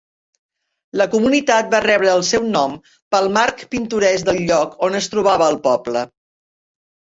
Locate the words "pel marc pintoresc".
3.17-4.33